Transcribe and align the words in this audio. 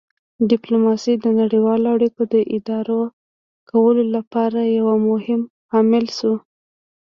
ډیپلوماسي 0.49 1.13
د 1.23 1.25
نړیوالو 1.39 1.87
اړیکو 1.95 2.21
د 2.33 2.35
اداره 2.57 2.99
کولو 3.69 4.03
لپاره 4.15 4.59
یو 4.77 4.87
مهم 5.09 5.41
عامل 5.73 6.05
شوه 6.17 6.37